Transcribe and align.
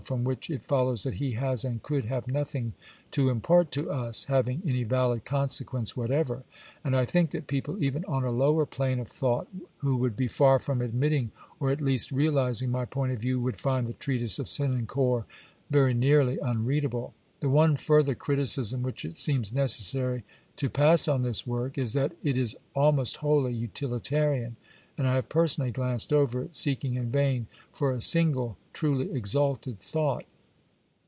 from 0.05 0.23
which 0.23 0.49
it 0.49 0.65
follows 0.65 1.03
that 1.03 1.13
he 1.13 1.33
has 1.33 1.63
and 1.63 1.83
could 1.83 2.05
have 2.05 2.27
nothing 2.27 2.73
to 3.11 3.29
impart 3.29 3.71
to 3.71 3.89
us, 3.91 4.25
having 4.25 4.61
any 4.65 4.83
valid 4.83 5.23
consequence 5.23 5.95
whatever; 5.95 6.43
and 6.83 6.95
I 6.95 7.05
think 7.05 7.29
that 7.31 7.45
people 7.47 7.81
even 7.81 8.03
on 8.05 8.23
a 8.25 8.31
lower 8.31 8.65
plane 8.65 8.99
of 8.99 9.07
thought, 9.07 9.47
who 9.77 9.95
would 9.97 10.17
be 10.17 10.27
far 10.27 10.57
from 10.59 10.81
admitting 10.81 11.31
or 11.61 11.69
at 11.69 11.79
least 11.79 12.11
realising 12.11 12.71
my 12.71 12.83
point 12.83 13.13
of 13.13 13.19
view, 13.19 13.39
would 13.41 13.57
find 13.57 13.85
the 13.87 13.93
treatise 13.93 14.37
of 14.39 14.49
Senancour 14.49 15.25
very 15.69 15.93
nearly 15.93 16.39
unreadable. 16.39 17.13
The 17.39 17.49
one 17.49 17.75
further 17.77 18.15
criticism 18.15 18.81
which 18.81 19.05
it 19.05 19.19
seems 19.19 19.53
necessary 19.53 20.23
to 20.57 20.67
pass 20.67 21.07
on 21.07 21.21
this 21.21 21.45
work, 21.47 21.77
is 21.77 21.93
that 21.93 22.13
it 22.23 22.35
is 22.35 22.57
almost 22.75 23.17
wholly 23.17 23.53
utilitarian, 23.53 24.57
and 24.97 25.07
I 25.07 25.15
have 25.15 25.29
personally 25.29 25.71
glanced 25.71 26.11
over 26.11 26.43
it, 26.43 26.53
seeking 26.55 26.95
in 26.95 27.09
vain 27.11 27.47
for 27.71 27.91
a 27.93 28.01
single 28.01 28.57
truly 28.73 29.11
exalted 29.13 29.79
thought. 29.79 30.25